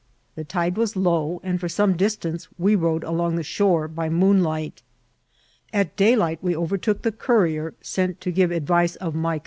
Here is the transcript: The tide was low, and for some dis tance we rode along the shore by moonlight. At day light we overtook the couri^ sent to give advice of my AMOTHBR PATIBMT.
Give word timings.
The 0.33 0.43
tide 0.43 0.77
was 0.77 0.95
low, 0.95 1.39
and 1.43 1.59
for 1.59 1.69
some 1.69 1.95
dis 1.95 2.15
tance 2.15 2.47
we 2.57 2.73
rode 2.75 3.03
along 3.03 3.35
the 3.35 3.43
shore 3.43 3.87
by 3.87 4.09
moonlight. 4.09 4.81
At 5.71 5.95
day 5.95 6.15
light 6.15 6.39
we 6.41 6.57
overtook 6.57 7.03
the 7.03 7.11
couri^ 7.11 7.71
sent 7.81 8.19
to 8.21 8.31
give 8.31 8.49
advice 8.49 8.95
of 8.95 9.13
my 9.13 9.35
AMOTHBR 9.35 9.35
PATIBMT. 9.35 9.39